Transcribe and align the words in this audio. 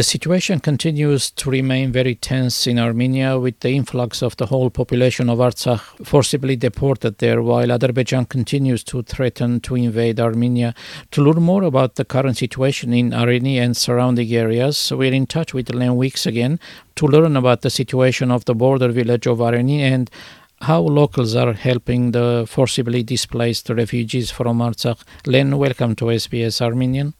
The 0.00 0.04
situation 0.04 0.60
continues 0.60 1.30
to 1.32 1.50
remain 1.50 1.92
very 1.92 2.14
tense 2.14 2.66
in 2.66 2.78
Armenia 2.78 3.38
with 3.38 3.60
the 3.60 3.72
influx 3.72 4.22
of 4.22 4.34
the 4.38 4.46
whole 4.46 4.70
population 4.70 5.28
of 5.28 5.40
Artsakh 5.40 5.82
forcibly 6.06 6.56
deported 6.56 7.18
there 7.18 7.42
while 7.42 7.70
Azerbaijan 7.70 8.24
continues 8.24 8.82
to 8.84 9.02
threaten 9.02 9.60
to 9.60 9.74
invade 9.74 10.18
Armenia. 10.18 10.74
To 11.10 11.22
learn 11.22 11.42
more 11.42 11.64
about 11.64 11.96
the 11.96 12.06
current 12.06 12.38
situation 12.38 12.94
in 12.94 13.10
Areni 13.10 13.56
and 13.56 13.76
surrounding 13.76 14.32
areas, 14.32 14.90
we're 14.90 15.12
in 15.12 15.26
touch 15.26 15.52
with 15.52 15.68
Len 15.68 15.94
Wicks 15.96 16.24
again 16.24 16.58
to 16.96 17.06
learn 17.06 17.36
about 17.36 17.60
the 17.60 17.68
situation 17.68 18.30
of 18.30 18.46
the 18.46 18.54
border 18.54 18.88
village 18.88 19.26
of 19.26 19.36
Areni 19.40 19.80
and 19.80 20.10
how 20.62 20.80
locals 20.80 21.36
are 21.36 21.52
helping 21.52 22.12
the 22.12 22.46
forcibly 22.48 23.02
displaced 23.02 23.68
refugees 23.68 24.30
from 24.30 24.60
Artsakh. 24.60 25.02
Len, 25.26 25.58
welcome 25.58 25.94
to 25.96 26.06
SBS 26.06 26.62
Armenian. 26.62 27.12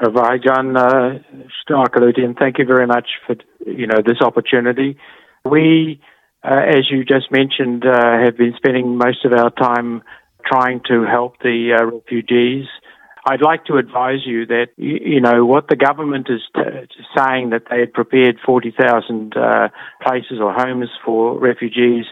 Vahijan 0.00 0.76
uh, 0.76 1.18
Starkaludian, 1.64 2.38
thank 2.38 2.58
you 2.58 2.64
very 2.66 2.86
much 2.86 3.08
for 3.26 3.36
you 3.66 3.86
know 3.86 3.98
this 4.04 4.20
opportunity. 4.20 4.96
We, 5.44 6.00
uh, 6.44 6.62
as 6.68 6.90
you 6.90 7.04
just 7.04 7.30
mentioned, 7.30 7.84
uh, 7.86 8.18
have 8.24 8.36
been 8.36 8.54
spending 8.56 8.96
most 8.98 9.24
of 9.24 9.32
our 9.32 9.50
time 9.50 10.02
trying 10.44 10.80
to 10.88 11.04
help 11.04 11.38
the 11.40 11.78
uh, 11.80 11.84
refugees. 11.84 12.66
I'd 13.28 13.42
like 13.42 13.64
to 13.64 13.76
advise 13.76 14.20
you 14.24 14.46
that 14.46 14.68
you 14.76 15.20
know 15.20 15.44
what 15.44 15.68
the 15.68 15.76
government 15.76 16.28
is 16.30 16.42
t- 16.54 17.02
saying 17.16 17.50
that 17.50 17.64
they 17.70 17.80
had 17.80 17.92
prepared 17.92 18.36
forty 18.44 18.72
thousand 18.78 19.36
uh, 19.36 19.68
places 20.06 20.38
or 20.40 20.52
homes 20.52 20.90
for 21.04 21.38
refugees 21.38 22.04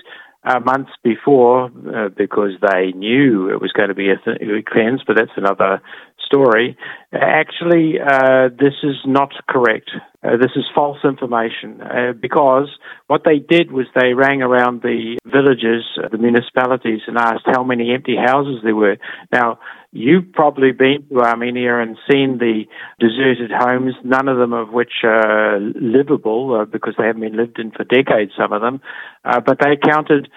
uh, 0.45 0.61
months 0.61 0.92
before 1.03 1.70
uh, 1.95 2.09
because 2.09 2.53
they 2.61 2.92
knew 2.92 3.48
it 3.48 3.61
was 3.61 3.73
going 3.73 3.89
to 3.89 3.95
be 3.95 4.11
a 4.11 4.16
th- 4.16 4.64
cleanse, 4.66 5.03
but 5.06 5.16
that's 5.16 5.30
another 5.37 5.80
story. 6.34 6.77
Actually, 7.12 7.95
uh, 8.01 8.48
this 8.59 8.75
is 8.83 8.97
not 9.06 9.30
correct. 9.48 9.91
Uh, 10.22 10.36
this 10.36 10.50
is 10.56 10.64
false 10.75 10.98
information 11.05 11.81
uh, 11.81 12.12
because 12.12 12.69
what 13.06 13.22
they 13.25 13.39
did 13.39 13.70
was 13.70 13.86
they 13.95 14.14
rang 14.14 14.42
around 14.42 14.83
the 14.83 15.17
villages, 15.27 15.84
uh, 16.03 16.09
the 16.09 16.19
municipalities, 16.19 17.00
and 17.06 17.19
asked 17.19 17.47
how 17.47 17.62
many 17.62 17.92
empty 17.92 18.17
houses 18.17 18.61
there 18.64 18.75
were. 18.75 18.97
Now, 19.31 19.59
you've 19.92 20.33
probably 20.33 20.72
been 20.72 21.06
to 21.11 21.20
Armenia 21.20 21.78
and 21.78 21.97
seen 22.11 22.39
the 22.39 22.64
deserted 22.98 23.53
homes, 23.56 23.94
none 24.03 24.28
of 24.28 24.39
them 24.39 24.53
of 24.53 24.70
which 24.70 25.05
are 25.05 25.61
livable 25.61 26.61
uh, 26.61 26.64
because 26.64 26.94
they 26.98 27.05
haven't 27.05 27.22
been 27.22 27.37
lived 27.37 27.59
in 27.59 27.70
for 27.70 27.84
decades, 27.84 28.33
some 28.37 28.53
of 28.53 28.61
them, 28.61 28.81
uh, 29.25 29.41
but 29.41 29.59
they 29.61 29.77
counted 29.77 30.28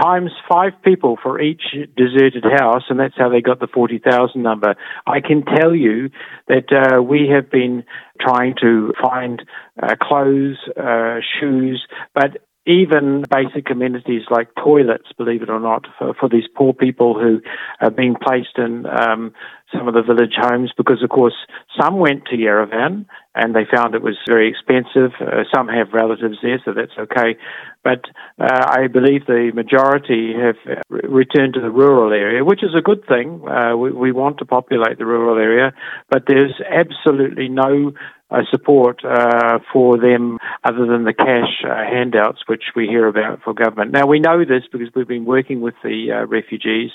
times 0.00 0.30
five 0.48 0.72
people 0.84 1.18
for 1.22 1.40
each 1.40 1.62
deserted 1.96 2.44
house, 2.44 2.84
and 2.88 2.98
that's 2.98 3.14
how 3.16 3.28
they 3.28 3.40
got 3.40 3.60
the 3.60 3.66
40,000 3.66 4.42
number. 4.42 4.74
I 5.06 5.20
can 5.20 5.44
tell 5.44 5.74
you 5.74 6.10
that 6.48 6.72
uh, 6.72 7.02
we 7.02 7.28
have 7.34 7.50
been 7.50 7.84
trying 8.20 8.54
to 8.62 8.92
find 9.02 9.42
uh, 9.82 9.96
clothes, 10.00 10.58
uh, 10.76 11.16
shoes, 11.40 11.86
but 12.14 12.38
even 12.66 13.24
basic 13.28 13.70
amenities 13.70 14.22
like 14.30 14.48
toilets, 14.54 15.08
believe 15.18 15.42
it 15.42 15.50
or 15.50 15.58
not, 15.58 15.86
for, 15.98 16.14
for 16.14 16.28
these 16.28 16.44
poor 16.54 16.72
people 16.72 17.18
who 17.18 17.40
are 17.80 17.90
being 17.90 18.14
placed 18.14 18.56
in 18.56 18.86
um, 18.86 19.32
some 19.74 19.88
of 19.88 19.94
the 19.94 20.02
village 20.02 20.34
homes 20.36 20.72
because, 20.76 21.02
of 21.02 21.10
course, 21.10 21.34
some 21.80 21.98
went 21.98 22.26
to 22.26 22.36
Yerevan 22.36 23.06
and 23.34 23.54
they 23.54 23.64
found 23.74 23.94
it 23.94 24.02
was 24.02 24.16
very 24.28 24.48
expensive. 24.48 25.10
Uh, 25.20 25.44
some 25.52 25.66
have 25.68 25.92
relatives 25.92 26.38
there, 26.42 26.60
so 26.64 26.72
that's 26.72 26.92
okay. 26.98 27.36
But 27.82 28.04
uh, 28.38 28.66
I 28.68 28.86
believe 28.88 29.26
the 29.26 29.50
majority 29.54 30.34
have 30.38 30.56
returned 30.88 31.54
to 31.54 31.60
the 31.60 31.70
rural 31.70 32.12
area, 32.12 32.44
which 32.44 32.62
is 32.62 32.74
a 32.76 32.82
good 32.82 33.04
thing. 33.06 33.42
Uh, 33.48 33.76
we, 33.76 33.90
we, 33.90 34.12
want 34.12 34.38
to 34.38 34.44
populate 34.44 34.98
the 34.98 35.06
rural 35.06 35.38
area, 35.38 35.72
but 36.10 36.24
there's 36.28 36.54
absolutely 36.70 37.48
no 37.48 37.88
uh, 37.88 38.21
support 38.50 39.04
uh, 39.04 39.58
for 39.72 39.98
them 39.98 40.38
other 40.64 40.86
than 40.86 41.04
the 41.04 41.12
cash 41.12 41.62
uh, 41.64 41.84
handouts, 41.84 42.42
which 42.46 42.64
we 42.74 42.86
hear 42.86 43.06
about 43.06 43.42
for 43.42 43.54
government. 43.54 43.92
Now, 43.92 44.06
we 44.06 44.20
know 44.20 44.44
this 44.44 44.64
because 44.70 44.88
we've 44.94 45.08
been 45.08 45.24
working 45.24 45.60
with 45.60 45.74
the 45.82 46.26
refugees 46.28 46.90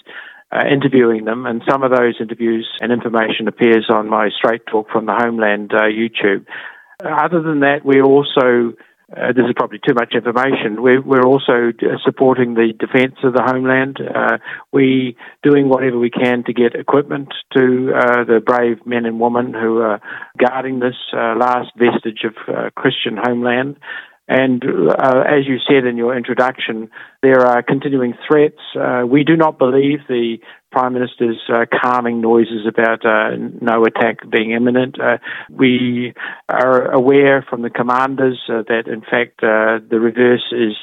uh, 0.51 0.63
interviewing 0.71 1.25
them, 1.25 1.45
and 1.45 1.61
some 1.69 1.83
of 1.83 1.91
those 1.91 2.15
interviews 2.19 2.67
and 2.79 2.91
information 2.91 3.47
appears 3.47 3.87
on 3.89 4.09
my 4.09 4.29
Straight 4.29 4.65
Talk 4.65 4.89
from 4.89 5.05
the 5.05 5.13
Homeland 5.13 5.73
uh, 5.73 5.81
YouTube. 5.81 6.45
Other 7.03 7.41
than 7.41 7.59
that, 7.59 7.85
we 7.85 8.01
also 8.01 8.73
uh, 9.15 9.31
this 9.31 9.45
is 9.47 9.53
probably 9.55 9.79
too 9.79 9.93
much 9.93 10.13
information. 10.13 10.81
We're, 10.81 11.01
we're 11.01 11.23
also 11.23 11.71
supporting 12.03 12.55
the 12.55 12.73
defence 12.77 13.15
of 13.23 13.33
the 13.33 13.41
homeland. 13.41 13.99
Uh, 14.01 14.37
we 14.73 15.15
doing 15.43 15.69
whatever 15.69 15.97
we 15.97 16.09
can 16.09 16.43
to 16.43 16.53
get 16.53 16.75
equipment 16.75 17.29
to 17.55 17.93
uh, 17.95 18.25
the 18.25 18.41
brave 18.45 18.85
men 18.85 19.05
and 19.05 19.17
women 19.17 19.53
who 19.53 19.77
are 19.79 20.01
guarding 20.37 20.79
this 20.79 20.95
uh, 21.13 21.35
last 21.37 21.71
vestige 21.77 22.25
of 22.25 22.35
uh, 22.53 22.69
Christian 22.75 23.15
homeland. 23.15 23.77
And 24.27 24.61
uh, 24.65 25.23
as 25.25 25.47
you 25.47 25.57
said 25.69 25.85
in 25.85 25.95
your 25.95 26.15
introduction, 26.17 26.89
there 27.21 27.41
are 27.41 27.63
continuing 27.63 28.13
threats. 28.27 28.59
Uh, 28.75 29.03
we 29.07 29.23
do 29.23 29.35
not 29.35 29.57
believe 29.57 29.99
the 30.07 30.37
Prime 30.71 30.93
Minister's 30.93 31.41
uh, 31.51 31.65
calming 31.81 32.21
noises 32.21 32.67
about 32.67 33.05
uh, 33.05 33.35
no 33.61 33.85
attack 33.85 34.17
being 34.29 34.51
imminent. 34.51 34.99
Uh, 34.99 35.17
we 35.49 36.13
are 36.49 36.91
aware 36.91 37.45
from 37.49 37.61
the 37.61 37.69
commanders 37.69 38.39
uh, 38.49 38.63
that, 38.67 38.83
in 38.87 39.01
fact, 39.01 39.41
the 39.41 39.99
reverse 39.99 40.51
is 40.51 40.75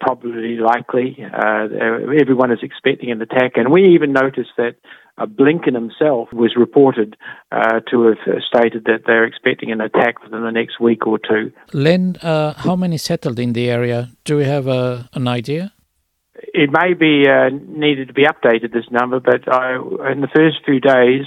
probably 0.00 0.58
likely. 0.58 1.18
everyone 1.20 2.52
is 2.52 2.60
expecting 2.62 3.10
an 3.10 3.20
attack, 3.20 3.52
and 3.56 3.70
we 3.70 3.94
even 3.94 4.12
noticed 4.12 4.50
that 4.56 4.76
uh, 5.18 5.26
Blinken 5.26 5.74
himself 5.74 6.28
was 6.32 6.54
reported 6.56 7.16
uh, 7.50 7.80
to 7.90 8.02
have 8.02 8.42
stated 8.46 8.84
that 8.84 9.00
they're 9.06 9.24
expecting 9.24 9.72
an 9.72 9.80
attack 9.80 10.22
within 10.22 10.42
the 10.42 10.50
next 10.50 10.80
week 10.80 11.06
or 11.06 11.18
two. 11.18 11.52
Len, 11.72 12.16
uh, 12.22 12.54
how 12.54 12.76
many 12.76 12.98
settled 12.98 13.38
in 13.38 13.52
the 13.52 13.68
area? 13.70 14.10
Do 14.28 14.36
we 14.36 14.44
have 14.44 14.68
uh, 14.68 15.04
an 15.14 15.26
idea? 15.26 15.72
It 16.34 16.68
may 16.70 16.92
be 16.92 17.24
uh, 17.26 17.48
needed 17.48 18.08
to 18.08 18.12
be 18.12 18.26
updated, 18.26 18.74
this 18.74 18.84
number, 18.90 19.20
but 19.20 19.40
in 20.12 20.20
the 20.20 20.28
first 20.36 20.58
few 20.66 20.80
days, 20.80 21.24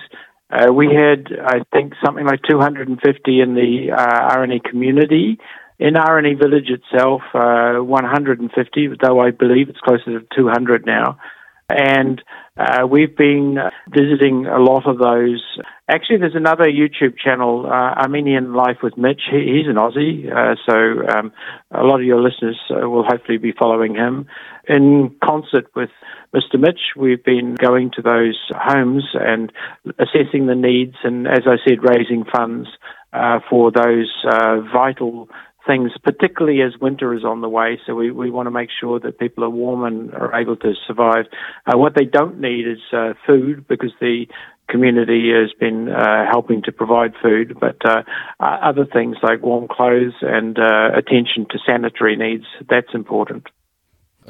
uh, 0.51 0.71
we 0.71 0.85
had, 0.85 1.25
I 1.43 1.61
think, 1.73 1.93
something 2.05 2.27
like 2.27 2.41
250 2.47 3.41
in 3.41 3.55
the 3.55 3.91
uh, 3.91 4.35
Areni 4.35 4.63
community. 4.63 5.39
In 5.79 5.95
Areni 5.95 6.37
village 6.37 6.69
itself, 6.69 7.23
150, 7.33 8.89
though 9.01 9.19
I 9.19 9.31
believe 9.31 9.69
it's 9.69 9.79
closer 9.79 10.19
to 10.19 10.27
200 10.35 10.85
now. 10.85 11.17
And 11.77 12.21
uh, 12.57 12.85
we've 12.85 13.15
been 13.15 13.57
visiting 13.89 14.45
a 14.45 14.59
lot 14.59 14.85
of 14.85 14.97
those. 14.97 15.41
Actually, 15.89 16.17
there's 16.17 16.35
another 16.35 16.65
YouTube 16.65 17.17
channel, 17.17 17.65
uh, 17.65 17.69
Armenian 18.01 18.53
Life 18.53 18.77
with 18.83 18.97
Mitch. 18.97 19.21
He, 19.31 19.57
he's 19.57 19.67
an 19.67 19.75
Aussie, 19.75 20.29
uh, 20.29 20.55
so 20.69 21.07
um, 21.17 21.31
a 21.71 21.83
lot 21.83 21.99
of 21.99 22.05
your 22.05 22.21
listeners 22.21 22.59
uh, 22.69 22.89
will 22.89 23.03
hopefully 23.03 23.37
be 23.37 23.53
following 23.57 23.95
him. 23.95 24.27
In 24.67 25.15
concert 25.23 25.67
with 25.75 25.89
Mr. 26.35 26.59
Mitch, 26.59 26.79
we've 26.95 27.23
been 27.23 27.55
going 27.55 27.91
to 27.95 28.01
those 28.01 28.37
homes 28.53 29.05
and 29.13 29.51
assessing 29.97 30.47
the 30.47 30.55
needs, 30.55 30.95
and 31.03 31.27
as 31.27 31.41
I 31.47 31.55
said, 31.67 31.79
raising 31.81 32.25
funds 32.25 32.67
uh, 33.13 33.39
for 33.49 33.71
those 33.71 34.11
uh, 34.25 34.61
vital 34.73 35.29
things, 35.67 35.91
particularly 36.03 36.61
as 36.61 36.79
winter 36.79 37.13
is 37.13 37.23
on 37.23 37.41
the 37.41 37.49
way. 37.49 37.79
So 37.85 37.93
we, 37.95 38.11
we 38.11 38.31
want 38.31 38.47
to 38.47 38.51
make 38.51 38.69
sure 38.79 38.99
that 38.99 39.19
people 39.19 39.43
are 39.43 39.49
warm 39.49 39.83
and 39.83 40.13
are 40.13 40.33
able 40.39 40.55
to 40.57 40.73
survive. 40.87 41.25
Uh, 41.65 41.77
what 41.77 41.93
they 41.95 42.05
don't 42.05 42.39
need 42.39 42.67
is 42.67 42.79
uh, 42.93 43.13
food 43.25 43.67
because 43.67 43.91
the 43.99 44.25
community 44.69 45.31
has 45.33 45.51
been 45.59 45.89
uh, 45.89 46.25
helping 46.31 46.61
to 46.63 46.71
provide 46.71 47.13
food, 47.21 47.57
but 47.59 47.77
uh, 47.85 48.03
uh, 48.39 48.57
other 48.63 48.85
things 48.85 49.17
like 49.21 49.41
warm 49.41 49.67
clothes 49.69 50.13
and 50.21 50.57
uh, 50.57 50.89
attention 50.95 51.45
to 51.49 51.59
sanitary 51.65 52.15
needs, 52.15 52.45
that's 52.69 52.93
important. 52.93 53.47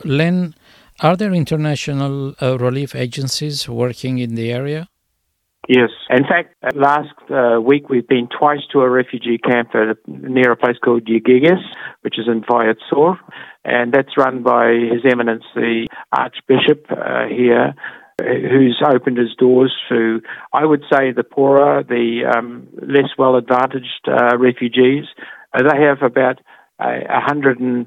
Len, 0.04 0.56
are 1.02 1.16
there 1.16 1.34
international 1.34 2.34
relief 2.42 2.96
agencies 2.96 3.70
working 3.70 4.18
in 4.18 4.36
the 4.36 4.52
area? 4.52 4.88
Yes. 5.68 5.90
In 6.10 6.24
fact, 6.24 6.56
last 6.76 7.14
uh, 7.30 7.62
week 7.62 7.88
we've 7.88 8.08
been 8.08 8.28
twice 8.28 8.62
to 8.74 8.80
a 8.80 8.90
refugee 8.90 9.38
camp 9.38 9.70
at, 9.76 9.98
near 10.08 10.52
a 10.52 10.58
place 10.58 10.78
called 10.84 11.06
Yeghegis, 11.06 11.62
which 12.02 12.18
is 12.18 12.28
in 12.28 12.42
Vayots 12.42 12.80
Dzor, 12.92 13.18
and 13.64 13.94
that's 13.94 14.18
run 14.18 14.42
by 14.42 14.72
His 14.92 15.02
Eminence 15.10 15.44
the 15.54 15.88
Archbishop 16.12 16.88
uh, 16.90 17.28
here, 17.28 17.76
who's 18.20 18.82
opened 18.84 19.18
his 19.18 19.36
doors 19.38 19.74
to, 19.90 20.22
I 20.52 20.66
would 20.66 20.84
say, 20.92 21.12
the 21.12 21.24
poorer, 21.24 21.84
the 21.84 22.32
um, 22.36 22.68
less 22.82 23.10
well 23.18 23.36
advantaged 23.36 24.08
uh, 24.08 24.38
refugees. 24.38 25.06
Uh, 25.54 25.64
they 25.64 25.82
have 25.84 26.02
about 26.02 26.40
a 26.80 27.22
hundred 27.22 27.60
and 27.60 27.86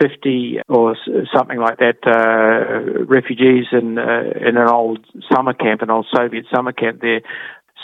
50 0.00 0.58
or 0.68 0.96
something 1.34 1.58
like 1.58 1.78
that 1.78 1.98
uh, 2.06 3.04
refugees 3.04 3.66
in 3.72 3.98
uh, 3.98 4.48
in 4.48 4.56
an 4.56 4.68
old 4.68 5.04
summer 5.32 5.54
camp, 5.54 5.82
an 5.82 5.90
old 5.90 6.06
Soviet 6.14 6.44
summer 6.54 6.72
camp 6.72 7.00
there. 7.00 7.20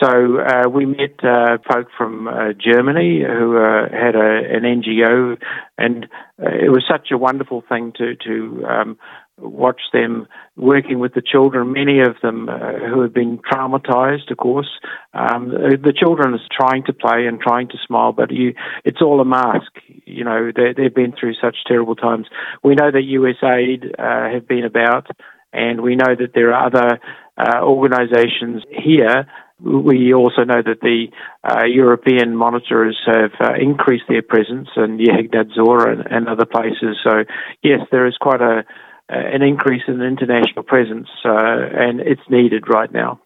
So 0.02 0.40
uh, 0.40 0.68
we 0.68 0.86
met 0.86 1.22
uh, 1.22 1.58
folk 1.70 1.88
from 1.96 2.26
uh, 2.26 2.52
Germany 2.58 3.22
who 3.24 3.56
uh, 3.56 3.88
had 3.90 4.16
a, 4.16 4.40
an 4.50 4.62
NGO, 4.62 5.36
and 5.78 6.06
it 6.38 6.72
was 6.72 6.84
such 6.90 7.08
a 7.12 7.18
wonderful 7.18 7.62
thing 7.68 7.92
to 7.98 8.16
to 8.16 8.66
um, 8.66 8.98
watch 9.38 9.80
them 9.92 10.26
working 10.56 10.98
with 10.98 11.14
the 11.14 11.22
children, 11.22 11.72
many 11.72 12.00
of 12.00 12.16
them 12.22 12.48
uh, 12.48 12.72
who 12.88 13.00
have 13.00 13.14
been 13.14 13.38
traumatized, 13.38 14.30
of 14.30 14.36
course. 14.36 14.68
Um, 15.14 15.48
the 15.48 15.94
children 15.96 16.34
are 16.34 16.40
trying 16.50 16.84
to 16.84 16.92
play 16.92 17.26
and 17.26 17.40
trying 17.40 17.68
to 17.68 17.78
smile, 17.86 18.12
but 18.12 18.30
you, 18.30 18.54
it's 18.84 19.00
all 19.00 19.20
a 19.20 19.24
mask. 19.24 19.71
You 20.12 20.24
know, 20.24 20.50
they, 20.54 20.72
they've 20.76 20.94
been 20.94 21.12
through 21.18 21.34
such 21.40 21.56
terrible 21.66 21.96
times. 21.96 22.26
We 22.62 22.74
know 22.74 22.90
that 22.90 23.02
USAID 23.02 23.98
uh, 23.98 24.34
have 24.34 24.46
been 24.46 24.64
about, 24.64 25.08
and 25.52 25.80
we 25.80 25.96
know 25.96 26.14
that 26.18 26.32
there 26.34 26.54
are 26.54 26.66
other 26.66 27.00
uh, 27.38 27.62
organizations 27.62 28.62
here 28.70 29.26
we 29.62 30.12
also 30.12 30.44
know 30.44 30.62
that 30.62 30.80
the 30.80 31.06
uh, 31.48 31.64
European 31.64 32.36
monitors 32.36 32.98
have 33.06 33.30
uh, 33.40 33.54
increased 33.54 34.04
their 34.08 34.22
presence 34.22 34.68
in 34.76 34.98
Yeghegnadzor 34.98 35.88
and, 35.88 36.06
and, 36.10 36.28
other 36.28 36.46
places. 36.46 36.96
So, 37.04 37.24
yes, 37.62 37.80
there 37.90 38.06
is 38.06 38.16
quite 38.20 38.40
a 38.40 38.64
an 39.08 39.42
increase 39.42 39.82
in 39.88 40.00
international 40.00 40.62
presence, 40.62 41.08
uh, 41.24 41.68
and 41.74 42.00
it's 42.00 42.22
needed 42.30 42.64
right 42.68 42.90
now. 42.92 43.20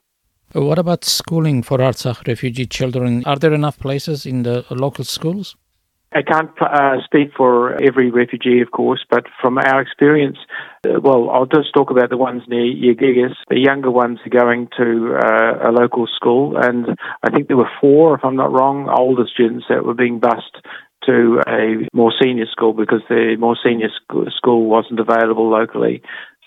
What 0.52 0.78
about 0.78 1.04
schooling 1.04 1.62
for 1.62 1.78
Artsakh 1.78 2.26
refugee 2.26 2.66
children? 2.66 3.22
Are 3.24 3.36
there 3.36 3.52
enough 3.52 3.78
places 3.78 4.26
in 4.26 4.42
the 4.42 4.64
local 4.70 5.04
schools? 5.04 5.54
I 6.16 6.22
can't 6.22 6.50
uh, 6.62 7.04
speak 7.04 7.32
for 7.36 7.74
every 7.74 8.10
refugee, 8.10 8.62
of 8.62 8.70
course, 8.70 9.04
but 9.10 9.24
from 9.42 9.58
our 9.58 9.82
experience, 9.82 10.38
uh, 10.86 10.98
well, 11.02 11.28
I'll 11.28 11.44
just 11.44 11.74
talk 11.74 11.90
about 11.90 12.08
the 12.08 12.16
ones 12.16 12.42
near 12.48 12.64
Yeghegis. 12.64 13.34
The 13.50 13.58
younger 13.58 13.90
ones 13.90 14.20
are 14.24 14.30
going 14.30 14.68
to 14.78 15.18
uh, 15.22 15.68
a 15.68 15.70
local 15.72 16.06
school, 16.06 16.56
and 16.56 16.86
I 17.22 17.30
think 17.30 17.48
there 17.48 17.58
were 17.58 17.70
four, 17.82 18.14
if 18.14 18.24
I'm 18.24 18.36
not 18.36 18.50
wrong, 18.50 18.88
older 18.88 19.26
students 19.30 19.66
that 19.68 19.84
were 19.84 19.92
being 19.92 20.18
bused 20.18 20.56
to 21.04 21.42
a 21.46 21.86
more 21.92 22.14
senior 22.22 22.46
school 22.50 22.72
because 22.72 23.02
the 23.10 23.36
more 23.38 23.56
senior 23.62 23.88
school 24.34 24.64
wasn't 24.64 25.00
available 25.00 25.50
locally. 25.50 26.00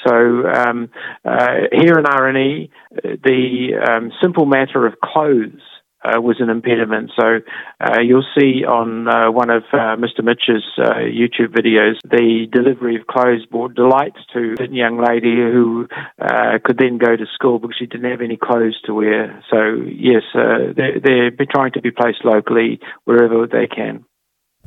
So 0.07 0.15
um, 0.47 0.89
uh, 1.23 1.69
here 1.71 1.99
in 1.99 2.05
Areni, 2.05 2.69
the 3.03 3.75
um, 3.87 4.11
simple 4.19 4.47
matter 4.47 4.87
of 4.87 4.95
clothes 5.03 5.61
uh, 6.03 6.21
was 6.21 6.37
an 6.39 6.49
impediment. 6.49 7.11
So 7.19 7.39
uh, 7.79 7.99
you'll 7.99 8.25
see 8.37 8.63
on 8.65 9.07
uh, 9.07 9.31
one 9.31 9.49
of 9.49 9.63
uh, 9.73 9.95
Mr. 9.97 10.23
Mitch's 10.23 10.63
uh, 10.77 11.03
YouTube 11.03 11.49
videos 11.49 11.95
the 12.03 12.47
delivery 12.51 12.95
of 12.95 13.07
clothes 13.07 13.45
brought 13.45 13.75
delight 13.75 14.13
to 14.33 14.55
a 14.59 14.67
young 14.67 14.97
lady 14.97 15.35
who 15.35 15.87
uh, 16.19 16.57
could 16.63 16.77
then 16.77 16.97
go 16.97 17.15
to 17.15 17.25
school 17.33 17.59
because 17.59 17.75
she 17.77 17.85
didn't 17.85 18.09
have 18.09 18.21
any 18.21 18.37
clothes 18.37 18.79
to 18.85 18.93
wear. 18.93 19.43
So 19.49 19.75
yes, 19.85 20.23
they're, 20.33 20.99
they're 20.99 21.31
trying 21.51 21.73
to 21.73 21.81
be 21.81 21.91
placed 21.91 22.23
locally 22.23 22.79
wherever 23.03 23.45
they 23.47 23.67
can. 23.67 24.05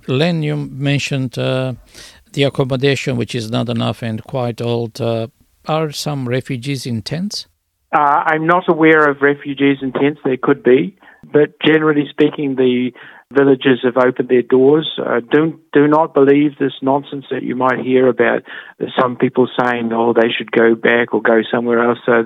Len, 0.09 0.43
you 0.43 0.57
mentioned 0.57 1.33
the 1.33 2.43
accommodation, 2.45 3.17
which 3.17 3.35
is 3.35 3.51
not 3.51 3.69
enough 3.69 4.03
and 4.03 4.23
quite 4.25 4.61
old. 4.61 5.01
are 5.01 5.93
some 5.93 6.29
refugees 6.29 6.87
in 6.87 7.03
tents? 7.03 7.47
I'm 7.93 8.47
not 8.47 8.65
aware 8.69 9.09
of 9.09 9.21
refugees 9.21 9.79
in 9.83 9.93
tents. 9.93 10.21
There 10.25 10.37
could 10.37 10.63
be. 10.63 10.97
But 11.25 11.55
generally 11.65 12.07
speaking, 12.11 12.57
the 12.57 12.91
villages 13.33 13.81
have 13.83 13.97
opened 13.97 14.29
their 14.29 14.43
doors. 14.43 14.99
Uh, 14.99 15.21
do 15.21 15.59
do 15.73 15.87
not 15.87 16.15
believe 16.15 16.59
this 16.59 16.73
nonsense 16.83 17.25
that 17.31 17.43
you 17.43 17.57
might 17.57 17.81
hear 17.81 18.09
about 18.09 18.43
some 19.01 19.17
people 19.17 19.49
saying, 19.61 19.93
"Oh, 19.93 20.13
they 20.13 20.31
should 20.37 20.51
go 20.53 20.75
back 20.75 21.15
or 21.15 21.23
go 21.23 21.41
somewhere 21.51 21.83
else." 21.89 21.99
So, 22.05 22.25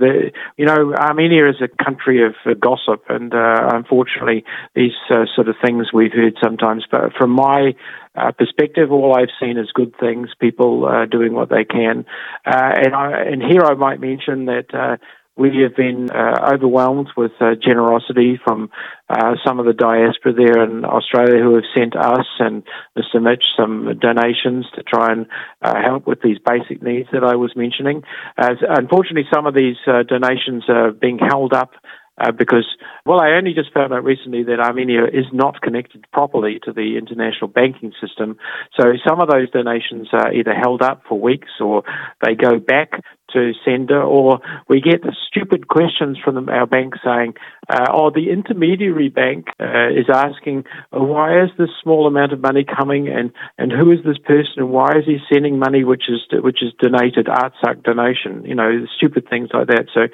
you 0.56 0.64
know, 0.64 0.94
Armenia 0.94 1.48
is 1.48 1.56
a 1.60 1.84
country 1.84 2.24
of 2.24 2.34
uh, 2.44 2.54
gossip, 2.54 3.04
and 3.08 3.32
uh, 3.34 3.70
unfortunately, 3.72 4.44
these 4.74 4.96
uh, 5.10 5.26
sort 5.34 5.48
of 5.48 5.56
things 5.64 5.92
we've 5.92 6.12
heard 6.12 6.36
sometimes. 6.42 6.84
But 6.90 7.12
from 7.18 7.30
my 7.30 7.74
uh, 8.14 8.32
perspective, 8.32 8.90
all 8.90 9.14
I've 9.14 9.34
seen 9.40 9.58
is 9.58 9.70
good 9.74 9.94
things, 10.00 10.30
people 10.40 10.86
uh, 10.86 11.06
doing 11.06 11.34
what 11.34 11.50
they 11.50 11.64
can. 11.64 12.06
And, 12.46 12.94
I, 12.94 13.22
and 13.22 13.42
here 13.42 13.62
I 13.62 13.74
might 13.74 14.00
mention 14.00 14.46
that 14.46 14.98
we 15.36 15.50
have 15.62 15.76
been 15.76 16.10
uh, 16.10 16.50
overwhelmed 16.54 17.08
with 17.16 17.32
uh, 17.40 17.54
generosity 17.62 18.40
from 18.42 18.70
uh, 19.08 19.34
some 19.44 19.60
of 19.60 19.66
the 19.66 19.74
diaspora 19.74 20.32
there 20.32 20.64
in 20.64 20.84
Australia 20.84 21.42
who 21.42 21.54
have 21.54 21.64
sent 21.76 21.94
us 21.94 22.26
and 22.38 22.62
Mr. 22.96 23.22
Mitch 23.22 23.44
some 23.56 23.98
donations 24.00 24.66
to 24.74 24.82
try 24.82 25.12
and 25.12 25.26
uh, 25.60 25.74
help 25.82 26.06
with 26.06 26.22
these 26.22 26.38
basic 26.38 26.82
needs 26.82 27.08
that 27.12 27.22
I 27.22 27.36
was 27.36 27.52
mentioning. 27.54 28.02
Unfortunately, 28.38 29.28
some 29.32 29.46
of 29.46 29.54
these 29.54 29.76
uh, 29.86 30.02
donations 30.02 30.64
are 30.68 30.90
being 30.90 31.18
held 31.18 31.52
up 31.52 31.72
uh, 32.18 32.32
because, 32.32 32.66
well, 33.04 33.20
I 33.20 33.32
only 33.32 33.52
just 33.52 33.72
found 33.74 33.92
out 33.92 34.04
recently 34.04 34.42
that 34.44 34.58
Armenia 34.58 35.04
is 35.04 35.26
not 35.32 35.60
connected 35.60 36.04
properly 36.12 36.58
to 36.64 36.72
the 36.72 36.96
international 36.96 37.48
banking 37.48 37.92
system. 38.00 38.38
So 38.80 38.94
some 39.06 39.20
of 39.20 39.28
those 39.28 39.50
donations 39.50 40.08
are 40.12 40.32
either 40.32 40.54
held 40.54 40.80
up 40.80 41.02
for 41.08 41.20
weeks 41.20 41.50
or 41.60 41.82
they 42.24 42.34
go 42.34 42.58
back 42.58 42.92
to 43.36 43.52
sender, 43.64 44.02
or 44.02 44.40
we 44.68 44.80
get 44.80 45.02
the 45.02 45.14
stupid 45.28 45.68
questions 45.68 46.18
from 46.24 46.48
our 46.48 46.66
bank 46.66 46.94
saying, 47.04 47.34
uh, 47.68 47.86
"Oh, 47.92 48.10
the 48.10 48.30
intermediary 48.30 49.08
bank 49.08 49.48
uh, 49.60 49.90
is 50.00 50.08
asking, 50.12 50.64
oh, 50.92 51.04
why 51.04 51.42
is 51.44 51.50
this 51.58 51.68
small 51.82 52.06
amount 52.06 52.32
of 52.32 52.40
money 52.40 52.64
coming, 52.64 53.08
and 53.08 53.30
and 53.58 53.70
who 53.70 53.92
is 53.92 54.00
this 54.04 54.18
person, 54.18 54.54
and 54.56 54.70
why 54.70 54.90
is 54.98 55.04
he 55.04 55.18
sending 55.32 55.58
money 55.58 55.84
which 55.84 56.04
is 56.08 56.20
which 56.42 56.62
is 56.62 56.72
donated 56.80 57.26
Artsakh 57.26 57.82
donation? 57.82 58.44
You 58.44 58.54
know, 58.54 58.86
stupid 58.96 59.28
things 59.28 59.50
like 59.52 59.68
that. 59.68 59.86
So 59.94 60.08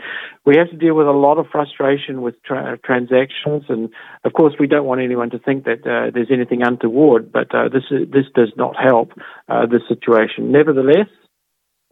we 0.44 0.56
have 0.58 0.70
to 0.70 0.76
deal 0.76 0.94
with 0.94 1.06
a 1.06 1.12
lot 1.26 1.38
of 1.38 1.46
frustration 1.52 2.22
with 2.22 2.34
tra- 2.42 2.78
transactions, 2.84 3.64
and 3.68 3.90
of 4.24 4.32
course, 4.32 4.54
we 4.58 4.66
don't 4.66 4.86
want 4.86 5.00
anyone 5.00 5.30
to 5.30 5.38
think 5.38 5.64
that 5.64 5.86
uh, 5.86 6.10
there's 6.12 6.32
anything 6.32 6.62
untoward, 6.62 7.32
but 7.32 7.54
uh, 7.54 7.68
this 7.68 7.84
is, 7.90 8.10
this 8.10 8.26
does 8.34 8.52
not 8.56 8.74
help 8.76 9.12
uh, 9.48 9.66
the 9.66 9.80
situation. 9.88 10.52
Nevertheless 10.52 11.08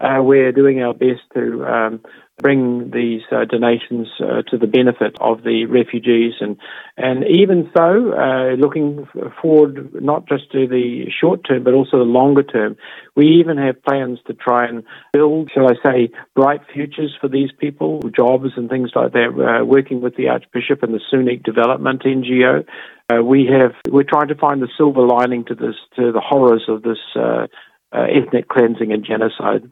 uh, 0.00 0.22
we're 0.22 0.52
doing 0.52 0.82
our 0.82 0.94
best 0.94 1.20
to 1.34 1.64
um, 1.66 2.00
bring 2.40 2.90
these 2.90 3.20
uh, 3.30 3.44
donations 3.44 4.08
uh, 4.20 4.42
to 4.50 4.56
the 4.56 4.66
benefit 4.66 5.16
of 5.20 5.42
the 5.42 5.66
refugees, 5.66 6.34
and 6.40 6.56
and 6.96 7.24
even 7.28 7.70
so, 7.76 8.12
uh, 8.12 8.54
looking 8.54 9.06
forward 9.40 10.02
not 10.02 10.26
just 10.26 10.50
to 10.52 10.66
the 10.66 11.06
short 11.20 11.40
term 11.46 11.64
but 11.64 11.74
also 11.74 11.98
the 11.98 12.04
longer 12.04 12.42
term, 12.42 12.76
we 13.14 13.26
even 13.26 13.58
have 13.58 13.82
plans 13.82 14.18
to 14.26 14.34
try 14.34 14.66
and 14.66 14.84
build, 15.12 15.50
shall 15.52 15.68
I 15.68 15.74
say, 15.84 16.10
bright 16.34 16.60
futures 16.72 17.14
for 17.20 17.28
these 17.28 17.50
people, 17.58 18.00
jobs 18.16 18.52
and 18.56 18.68
things 18.68 18.90
like 18.94 19.12
that. 19.12 19.28
Uh, 19.28 19.64
working 19.64 20.00
with 20.00 20.16
the 20.16 20.28
Archbishop 20.28 20.82
and 20.82 20.94
the 20.94 21.00
Syunik 21.12 21.42
Development 21.42 22.02
NGO, 22.02 22.64
uh, 23.12 23.22
we 23.22 23.48
have 23.52 23.72
we're 23.88 24.04
trying 24.04 24.28
to 24.28 24.34
find 24.34 24.62
the 24.62 24.68
silver 24.76 25.06
lining 25.06 25.44
to 25.46 25.54
this 25.54 25.76
to 25.96 26.12
the 26.12 26.22
horrors 26.24 26.64
of 26.68 26.82
this. 26.82 26.98
ethnic 27.92 28.48
cleansing 28.48 28.92
and 28.92 29.04
genocide. 29.04 29.70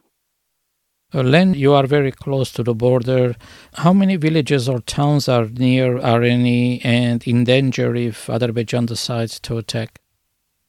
Uh, 1.15 1.23
Len, 1.23 1.55
you 1.55 1.73
are 1.73 1.87
very 1.87 2.13
close 2.13 2.53
to 2.53 2.63
the 2.63 2.75
border. 2.75 3.35
How 3.75 3.95
many 3.95 4.17
villages 4.17 4.69
or 4.69 4.81
towns 4.81 5.27
are 5.27 5.47
near 5.47 5.99
Areni 5.99 6.85
and 6.85 7.27
in 7.27 7.45
danger 7.45 7.95
if 7.95 8.29
Azerbaijan 8.29 8.85
decides 8.85 9.41
to 9.41 9.57
attack? 9.57 10.01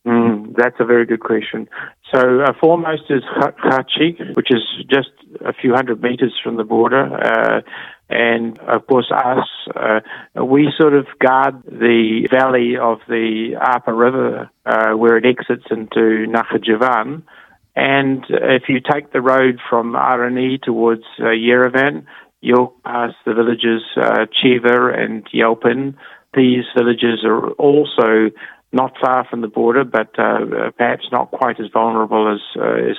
Mm, 0.07 0.55
that's 0.55 0.77
a 0.79 0.85
very 0.85 1.05
good 1.05 1.19
question. 1.19 1.67
So, 2.13 2.39
uh, 2.39 2.53
foremost 2.57 3.03
is 3.09 3.21
Khachik, 3.37 4.35
which 4.37 4.49
is 4.49 4.63
just 4.89 5.09
a 5.45 5.51
few 5.51 5.73
hundred 5.73 6.01
meters 6.01 6.33
from 6.41 6.55
the 6.55 6.63
border. 6.63 7.03
Uh, 7.03 7.61
and 8.09 8.57
of 8.59 8.87
course, 8.87 9.11
us, 9.11 9.45
uh, 9.75 9.99
we 10.43 10.71
sort 10.79 10.93
of 10.93 11.05
guard 11.19 11.61
the 11.65 12.29
valley 12.31 12.77
of 12.81 12.99
the 13.09 13.57
Arpa 13.61 13.95
River 13.95 14.49
uh, 14.65 14.93
where 14.93 15.17
it 15.17 15.25
exits 15.25 15.65
into 15.69 16.25
Nakhichevan. 16.27 17.23
And 17.79 18.25
if 18.27 18.63
you 18.67 18.81
take 18.81 19.13
the 19.13 19.21
road 19.21 19.59
from 19.69 19.93
Areni 19.93 20.61
towards 20.61 21.05
uh, 21.17 21.27
Yerevan, 21.27 22.05
you'll 22.41 22.75
pass 22.83 23.13
the 23.25 23.33
villages 23.33 23.83
uh, 23.95 24.25
Chiva 24.25 24.99
and 24.99 25.25
Yelpin. 25.31 25.97
These 26.33 26.65
villages 26.77 27.23
are 27.23 27.51
also 27.51 28.31
not 28.73 28.97
far 28.99 29.25
from 29.29 29.39
the 29.39 29.47
border, 29.47 29.85
but 29.85 30.09
uh, 30.19 30.71
perhaps 30.77 31.07
not 31.13 31.31
quite 31.31 31.57
as 31.61 31.67
vulnerable 31.71 32.33
as, 32.33 32.41
uh, 32.61 32.91
as. 32.91 32.97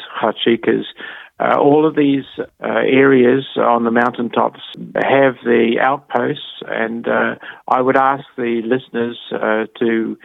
Uh, 1.38 1.56
all 1.58 1.86
of 1.86 1.94
these 1.94 2.24
uh, 2.38 2.46
areas 2.62 3.44
on 3.56 3.84
the 3.84 3.90
mountaintops 3.90 4.60
have 4.96 5.36
the 5.44 5.76
outposts, 5.80 6.62
and 6.66 7.06
uh, 7.06 7.34
I 7.68 7.82
would 7.82 7.96
ask 7.96 8.24
the 8.36 8.62
listeners 8.64 9.18
uh, 9.32 9.66
to 9.78 10.18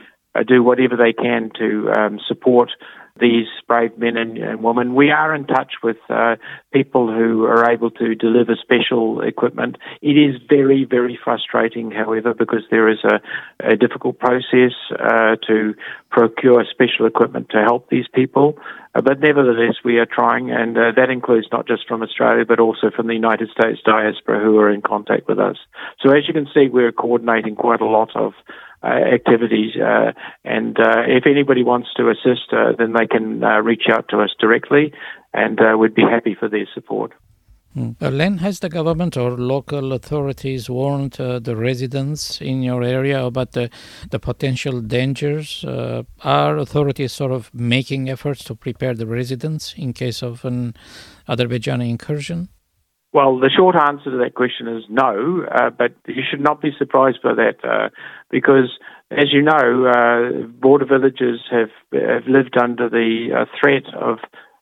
do 0.43 0.63
whatever 0.63 0.95
they 0.95 1.13
can 1.13 1.51
to 1.57 1.91
um, 1.97 2.19
support 2.27 2.71
these 3.19 3.47
brave 3.65 3.97
men 3.97 4.17
and, 4.17 4.37
and 4.37 4.61
women. 4.61 4.93
We 4.93 5.09
are 5.09 5.33
in 5.33 5.45
touch 5.45 5.75
with 5.81 5.97
uh, 6.09 6.35
people 6.73 7.07
who 7.07 7.45
are 7.45 7.71
able 7.71 7.89
to 7.91 8.13
deliver 8.13 8.55
special 8.61 9.21
equipment. 9.21 9.77
It 10.01 10.17
is 10.17 10.41
very, 10.49 10.83
very 10.83 11.17
frustrating, 11.23 11.91
however, 11.91 12.33
because 12.33 12.63
there 12.69 12.89
is 12.89 12.99
a, 13.05 13.21
a 13.63 13.77
difficult 13.77 14.19
process 14.19 14.73
uh, 14.91 15.37
to 15.47 15.75
procure 16.11 16.65
special 16.69 17.05
equipment 17.05 17.49
to 17.51 17.63
help 17.63 17.89
these 17.89 18.07
people. 18.13 18.59
Uh, 18.93 19.01
but 19.01 19.21
nevertheless, 19.21 19.75
we 19.85 19.97
are 19.97 20.05
trying, 20.05 20.51
and 20.51 20.77
uh, 20.77 20.91
that 20.95 21.09
includes 21.09 21.47
not 21.53 21.67
just 21.67 21.87
from 21.87 22.03
Australia, 22.03 22.43
but 22.45 22.59
also 22.59 22.91
from 22.93 23.07
the 23.07 23.13
United 23.13 23.49
States 23.49 23.79
diaspora 23.85 24.43
who 24.43 24.57
are 24.59 24.71
in 24.71 24.81
contact 24.81 25.27
with 25.27 25.39
us. 25.39 25.55
So 26.01 26.11
as 26.11 26.27
you 26.27 26.33
can 26.33 26.47
see, 26.53 26.67
we're 26.67 26.91
coordinating 26.91 27.55
quite 27.55 27.81
a 27.81 27.85
lot 27.85 28.13
of 28.15 28.33
activities. 28.85 29.73
and 30.43 30.77
if 30.79 31.25
anybody 31.25 31.63
wants 31.63 31.89
to 31.97 32.09
assist, 32.09 32.51
then 32.51 32.93
they 32.93 33.07
can 33.07 33.41
reach 33.63 33.85
out 33.91 34.07
to 34.09 34.21
us 34.21 34.31
directly, 34.39 34.93
and 35.33 35.59
we'd 35.79 35.95
be 35.95 36.03
happy 36.03 36.35
for 36.39 36.47
their 36.47 36.67
support. 36.73 37.13
Mm. 37.75 38.01
Uh, 38.01 38.09
Len, 38.09 38.37
has 38.37 38.59
the 38.59 38.69
government 38.69 39.17
or 39.17 39.31
local 39.31 39.91
authorities 39.91 40.69
warned 40.69 41.19
uh, 41.19 41.39
the 41.39 41.57
residents 41.57 42.39
in 42.39 42.63
your 42.63 42.83
area 42.83 43.25
about 43.25 43.51
the, 43.51 43.69
the 44.11 44.19
potential 44.19 44.79
dangers? 44.79 45.65
Uh, 45.65 46.03
are 46.23 46.57
authorities 46.57 47.11
sort 47.11 47.33
of 47.33 47.53
making 47.53 48.09
efforts 48.09 48.45
to 48.45 48.55
prepare 48.55 48.93
the 48.93 49.05
residents 49.05 49.73
in 49.77 49.91
case 49.91 50.23
of 50.23 50.45
an 50.45 50.73
Azerbaijani 51.27 51.89
incursion? 51.89 52.47
Well, 53.15 53.39
the 53.39 53.49
short 53.49 53.77
answer 53.77 54.11
to 54.11 54.17
that 54.17 54.35
question 54.35 54.67
is 54.67 54.83
no, 54.89 55.47
uh, 55.49 55.69
but 55.69 55.95
you 56.05 56.21
should 56.29 56.41
not 56.41 56.61
be 56.61 56.71
surprised 56.77 57.21
by 57.23 57.33
that 57.35 57.63
uh, 57.63 57.87
because, 58.29 58.77
as 59.09 59.31
you 59.31 59.41
know, 59.41 59.87
uh, 59.87 60.45
border 60.47 60.83
villages 60.83 61.39
have, 61.49 61.71
have 61.93 62.27
lived 62.27 62.57
under 62.61 62.89
the 62.89 63.47
threat 63.57 63.85
of 63.95 64.17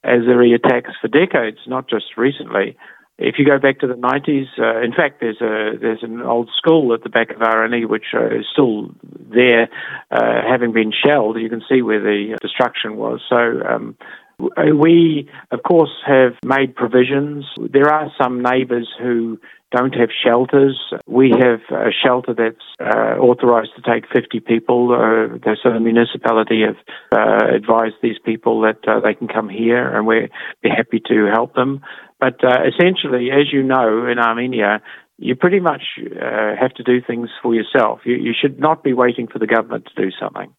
Azeri 0.05 0.53
attacks 0.53 0.91
for 1.01 1.07
decades, 1.07 1.57
not 1.65 1.89
just 1.89 2.15
recently. 2.15 2.77
If 3.17 3.35
you 3.39 3.45
go 3.45 3.57
back 3.57 3.79
to 3.79 3.87
the 3.87 3.95
90s, 3.95 4.45
uh, 4.59 4.81
in 4.83 4.93
fact, 4.93 5.19
there's 5.19 5.41
a 5.41 5.77
there's 5.79 6.03
an 6.03 6.21
old 6.21 6.51
school 6.55 6.93
at 6.93 7.01
the 7.01 7.09
back 7.09 7.31
of 7.31 7.37
Areni 7.37 7.87
which 7.87 8.13
uh, 8.13 8.27
is 8.27 8.45
still 8.51 8.91
there, 9.01 9.67
uh, 10.11 10.41
having 10.47 10.73
been 10.73 10.91
shelled. 10.91 11.39
You 11.39 11.49
can 11.49 11.63
see 11.67 11.81
where 11.81 12.01
the 12.01 12.37
destruction 12.41 12.97
was. 12.97 13.21
So 13.29 13.61
um, 13.67 13.97
we, 14.39 15.29
of 15.51 15.63
course, 15.63 15.91
have 16.05 16.33
made 16.45 16.75
provisions. 16.75 17.45
There 17.57 17.89
are 17.89 18.11
some 18.19 18.41
neighbours 18.41 18.89
who 18.99 19.39
don't 19.73 19.93
have 19.95 20.09
shelters. 20.23 20.79
We 21.07 21.31
have 21.31 21.61
a 21.71 21.91
shelter 21.91 22.33
that's 22.33 22.65
uh, 22.79 23.17
authorised 23.17 23.71
to 23.75 23.81
take 23.81 24.05
50 24.13 24.39
people. 24.41 24.91
Uh, 24.93 25.55
so 25.63 25.73
the 25.73 25.79
municipality 25.79 26.61
have 26.61 26.77
uh, 27.11 27.55
advised 27.55 27.95
these 28.01 28.17
people 28.23 28.61
that 28.61 28.87
uh, 28.87 28.99
they 28.99 29.15
can 29.15 29.27
come 29.27 29.49
here 29.49 29.87
and 29.87 30.05
we're, 30.05 30.29
happy 30.63 31.01
to 31.07 31.27
help 31.31 31.53
them. 31.55 31.81
But 32.19 32.43
uh, 32.43 32.59
essentially, 32.67 33.29
as 33.31 33.51
you 33.51 33.63
know, 33.63 34.07
in 34.07 34.17
Armenia, 34.17 34.81
you 35.17 35.35
pretty 35.35 35.59
much 35.59 35.83
uh, 35.99 36.55
have 36.59 36.73
to 36.75 36.83
do 36.83 37.01
things 37.05 37.29
for 37.41 37.53
yourself. 37.53 37.99
You, 38.05 38.15
you 38.15 38.33
should 38.39 38.59
not 38.59 38.83
be 38.83 38.93
waiting 38.93 39.27
for 39.27 39.39
the 39.39 39.47
government 39.47 39.87
to 39.93 40.01
do 40.01 40.09
something. 40.19 40.53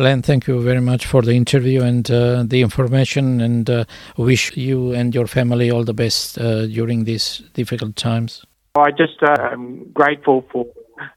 Len, 0.00 0.22
thank 0.22 0.46
you 0.46 0.62
very 0.62 0.80
much 0.80 1.04
for 1.04 1.20
the 1.20 1.32
interview 1.32 1.82
and 1.82 2.10
uh, 2.10 2.42
the 2.46 2.62
information, 2.62 3.42
and 3.42 3.68
uh, 3.68 3.84
wish 4.16 4.56
you 4.56 4.92
and 4.92 5.14
your 5.14 5.26
family 5.26 5.70
all 5.70 5.84
the 5.84 5.92
best 5.92 6.38
uh, 6.38 6.66
during 6.66 7.04
these 7.04 7.42
difficult 7.52 7.96
times. 7.96 8.42
I 8.74 8.92
just 8.92 9.22
uh, 9.22 9.36
am 9.52 9.90
grateful 9.92 10.46
for 10.50 10.64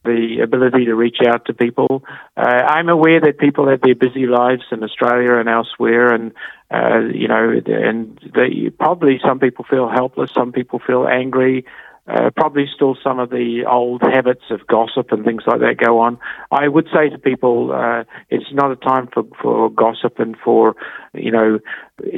the 0.03 0.39
ability 0.43 0.83
to 0.85 0.95
reach 0.95 1.19
out 1.25 1.45
to 1.45 1.53
people. 1.53 2.03
Uh, 2.35 2.41
I'm 2.41 2.89
aware 2.89 3.21
that 3.21 3.37
people 3.37 3.69
have 3.69 3.79
their 3.81 3.95
busy 3.95 4.27
lives 4.27 4.63
in 4.69 4.83
Australia 4.83 5.35
and 5.35 5.47
elsewhere, 5.47 6.13
and 6.13 6.33
uh, 6.69 6.99
you 7.13 7.29
know, 7.29 7.61
and 7.65 8.19
they, 8.35 8.69
probably 8.69 9.17
some 9.25 9.39
people 9.39 9.63
feel 9.69 9.87
helpless, 9.87 10.31
some 10.33 10.51
people 10.51 10.79
feel 10.85 11.07
angry, 11.07 11.63
uh, 12.07 12.29
probably 12.35 12.65
still 12.73 12.97
some 13.01 13.19
of 13.19 13.29
the 13.29 13.65
old 13.65 14.01
habits 14.01 14.43
of 14.49 14.67
gossip 14.67 15.11
and 15.11 15.23
things 15.23 15.43
like 15.47 15.61
that 15.61 15.77
go 15.77 15.99
on. 15.99 16.19
I 16.51 16.67
would 16.67 16.87
say 16.93 17.09
to 17.09 17.17
people, 17.17 17.71
uh, 17.71 18.03
it's 18.29 18.51
not 18.51 18.71
a 18.71 18.75
time 18.75 19.07
for, 19.13 19.23
for 19.41 19.69
gossip 19.69 20.19
and 20.19 20.35
for, 20.43 20.75
you 21.13 21.31
know, 21.31 21.59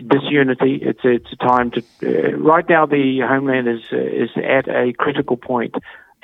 disunity. 0.07 0.79
It's 0.81 1.01
it's 1.03 1.31
a 1.31 1.35
time 1.35 1.71
to. 1.71 1.83
Uh, 2.03 2.37
right 2.37 2.67
now, 2.67 2.85
the 2.85 3.19
homeland 3.27 3.67
is 3.67 3.83
is 3.91 4.29
at 4.37 4.67
a 4.67 4.93
critical 4.93 5.37
point. 5.37 5.75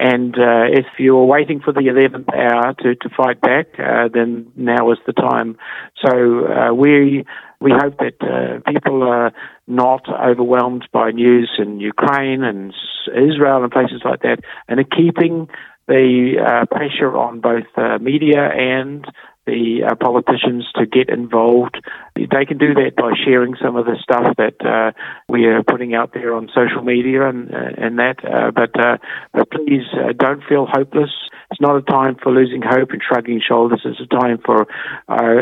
And 0.02 0.34
uh, 0.34 0.66
if 0.72 0.88
you're 0.98 1.26
waiting 1.26 1.60
for 1.60 1.72
the 1.72 1.82
11th 1.82 2.34
hour 2.34 2.74
to, 2.80 2.96
to 2.96 3.10
fight 3.16 3.40
back, 3.40 3.68
uh, 3.78 4.08
then 4.12 4.52
now 4.56 4.92
is 4.92 4.98
the 5.06 5.14
time. 5.14 5.60
So 6.04 6.48
uh, 6.48 6.74
we 6.74 7.24
we 7.60 7.72
hope 7.72 8.00
that 8.00 8.18
uh, 8.20 8.72
people 8.72 9.04
are 9.04 9.32
not 9.68 10.10
overwhelmed 10.10 10.88
by 10.92 11.12
news 11.12 11.52
in 11.60 11.80
Ukraine 11.80 12.44
and 12.44 12.74
Israel 13.10 13.62
and 13.62 13.72
places 13.72 14.02
like 14.04 14.24
that, 14.24 14.40
and 14.68 14.80
are 14.80 14.84
keeping 14.84 15.48
the 15.88 16.34
uh, 16.44 16.66
pressure 16.66 17.16
on 17.16 17.40
both 17.40 17.70
uh, 17.78 18.00
media 18.00 18.50
and 18.50 19.06
the 19.46 19.84
uh, 19.84 19.96
politicians 19.96 20.68
to 20.76 20.86
get 20.86 21.10
involved. 21.10 21.84
They 22.16 22.46
can 22.46 22.58
do 22.58 22.74
that 22.76 22.96
by 22.96 23.14
sharing 23.26 23.56
some 23.62 23.76
of 23.76 23.86
the 23.86 23.98
stuff 24.02 24.36
that 24.38 24.64
uh, 24.64 24.92
we 25.28 25.46
are 25.46 25.64
putting 25.64 25.96
out 25.96 26.14
there 26.14 26.36
on 26.36 26.50
social 26.54 26.84
media 26.84 27.28
and 27.28 27.54
uh, 27.54 27.58
and 27.78 27.98
that. 28.00 28.24
Uh, 28.24 28.52
but 28.52 28.80
uh, 28.80 28.98
but 29.34 29.50
please 29.50 29.86
uh, 29.94 30.14
don't 30.18 30.44
feel 30.48 30.68
hopeless. 30.70 31.10
It's 31.50 31.62
not 31.62 31.76
a 31.76 31.82
time 31.82 32.18
for 32.22 32.32
losing 32.32 32.62
hope 32.62 32.92
and 32.92 33.02
shrugging 33.02 33.42
shoulders. 33.46 33.82
It's 33.84 34.00
a 34.00 34.06
time 34.06 34.40
for 34.46 34.68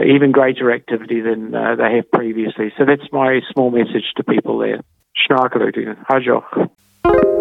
even 0.04 0.32
greater 0.32 0.72
activity 0.72 1.22
than 1.22 1.52
they 1.52 1.96
have 1.96 2.12
previously. 2.12 2.72
So 2.78 2.86
that's 2.86 3.12
my 3.12 3.42
small 3.54 3.70
message 3.70 4.14
to 4.18 4.24
people 4.24 4.58
there. 4.58 4.80
Hajoch. 6.10 7.39